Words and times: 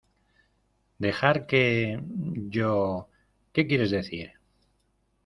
¿Dejar 0.97 1.45
qué? 1.45 2.01
Yo...¿ 2.49 3.07
qué 3.53 3.67
quieres 3.67 3.91
decir? 3.91 4.31